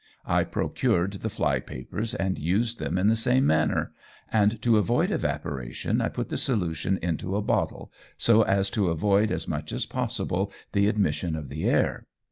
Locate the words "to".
4.63-4.77, 8.71-8.87